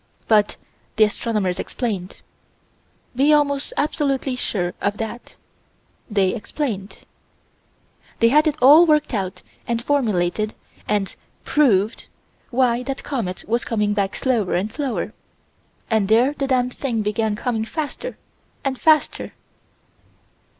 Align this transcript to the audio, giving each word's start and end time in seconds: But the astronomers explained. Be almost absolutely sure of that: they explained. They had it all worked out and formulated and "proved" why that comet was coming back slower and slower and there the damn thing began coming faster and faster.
But 0.27 0.55
the 0.95 1.03
astronomers 1.03 1.59
explained. 1.59 2.23
Be 3.15 3.31
almost 3.31 3.71
absolutely 3.77 4.35
sure 4.35 4.73
of 4.81 4.97
that: 4.97 5.35
they 6.09 6.33
explained. 6.33 7.03
They 8.17 8.29
had 8.29 8.47
it 8.47 8.55
all 8.63 8.87
worked 8.87 9.13
out 9.13 9.43
and 9.67 9.79
formulated 9.79 10.55
and 10.87 11.15
"proved" 11.43 12.07
why 12.49 12.81
that 12.81 13.03
comet 13.03 13.45
was 13.47 13.63
coming 13.63 13.93
back 13.93 14.15
slower 14.15 14.55
and 14.55 14.73
slower 14.73 15.13
and 15.87 16.07
there 16.07 16.33
the 16.33 16.47
damn 16.47 16.71
thing 16.71 17.03
began 17.03 17.35
coming 17.35 17.63
faster 17.65 18.17
and 18.65 18.79
faster. 18.81 19.33